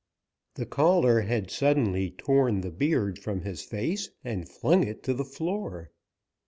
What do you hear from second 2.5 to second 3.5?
the beard from